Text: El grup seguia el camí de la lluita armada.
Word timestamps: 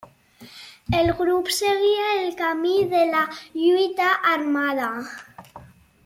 El 0.99 1.11
grup 1.19 1.49
seguia 1.57 2.07
el 2.13 2.31
camí 2.41 2.73
de 2.97 3.03
la 3.13 3.21
lluita 3.41 4.07
armada. 4.33 4.89